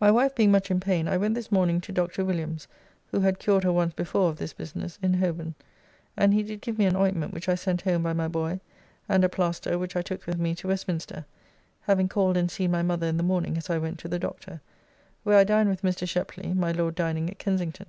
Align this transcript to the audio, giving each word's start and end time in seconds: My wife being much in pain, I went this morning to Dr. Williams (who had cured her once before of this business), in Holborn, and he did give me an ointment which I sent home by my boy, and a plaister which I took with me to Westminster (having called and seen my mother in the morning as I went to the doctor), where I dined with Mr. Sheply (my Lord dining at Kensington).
My 0.00 0.10
wife 0.10 0.34
being 0.34 0.50
much 0.50 0.70
in 0.70 0.80
pain, 0.80 1.06
I 1.06 1.18
went 1.18 1.34
this 1.34 1.52
morning 1.52 1.82
to 1.82 1.92
Dr. 1.92 2.24
Williams 2.24 2.66
(who 3.08 3.20
had 3.20 3.38
cured 3.38 3.62
her 3.62 3.70
once 3.74 3.92
before 3.92 4.30
of 4.30 4.38
this 4.38 4.54
business), 4.54 4.98
in 5.02 5.12
Holborn, 5.12 5.54
and 6.16 6.32
he 6.32 6.42
did 6.42 6.62
give 6.62 6.78
me 6.78 6.86
an 6.86 6.96
ointment 6.96 7.34
which 7.34 7.46
I 7.46 7.56
sent 7.56 7.82
home 7.82 8.02
by 8.02 8.14
my 8.14 8.26
boy, 8.26 8.60
and 9.06 9.22
a 9.22 9.28
plaister 9.28 9.78
which 9.78 9.96
I 9.96 10.00
took 10.00 10.26
with 10.26 10.38
me 10.38 10.54
to 10.54 10.68
Westminster 10.68 11.26
(having 11.82 12.08
called 12.08 12.38
and 12.38 12.50
seen 12.50 12.70
my 12.70 12.80
mother 12.80 13.06
in 13.06 13.18
the 13.18 13.22
morning 13.22 13.58
as 13.58 13.68
I 13.68 13.76
went 13.76 13.98
to 13.98 14.08
the 14.08 14.18
doctor), 14.18 14.62
where 15.24 15.36
I 15.36 15.44
dined 15.44 15.68
with 15.68 15.82
Mr. 15.82 16.08
Sheply 16.08 16.56
(my 16.56 16.72
Lord 16.72 16.94
dining 16.94 17.28
at 17.28 17.38
Kensington). 17.38 17.88